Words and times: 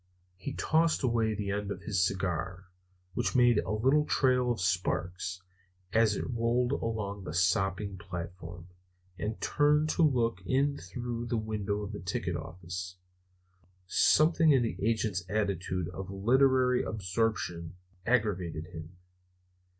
He 0.35 0.53
tossed 0.53 1.03
away 1.03 1.35
the 1.35 1.51
end 1.51 1.69
of 1.69 1.83
his 1.83 2.03
cigar, 2.03 2.63
which 3.13 3.35
made 3.35 3.59
a 3.59 3.69
little 3.71 4.03
trail 4.03 4.49
of 4.51 4.59
sparks 4.59 5.43
as 5.93 6.15
it 6.15 6.27
rolled 6.27 6.71
along 6.71 7.23
the 7.23 7.35
sopping 7.35 7.99
platform, 7.99 8.65
and 9.19 9.39
turned 9.39 9.89
to 9.89 10.01
look 10.01 10.39
in 10.43 10.75
through 10.79 11.27
the 11.27 11.37
window 11.37 11.83
of 11.83 11.91
the 11.91 11.99
ticket 11.99 12.35
office. 12.35 12.95
Something 13.85 14.51
in 14.51 14.63
the 14.63 14.75
agent's 14.83 15.23
attitude 15.29 15.87
of 15.89 16.09
literary 16.09 16.81
absorption 16.81 17.75
aggravated 18.03 18.65
him. 18.73 18.97